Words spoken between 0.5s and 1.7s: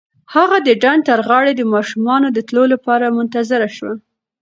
د ډنډ تر غاړې د